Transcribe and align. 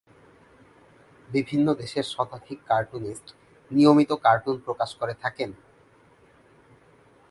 বিভিন্ন 1.29 1.67
দেশের 1.73 2.03
শতাধিক 2.03 2.59
কার্টুনিস্ট 2.67 3.27
নিয়মিত 3.71 4.11
কার্টুন 4.23 4.55
প্রকাশ 4.57 4.89
করে 4.95 5.13
থাকেন। 5.13 5.49